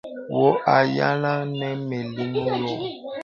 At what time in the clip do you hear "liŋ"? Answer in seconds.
2.15-2.33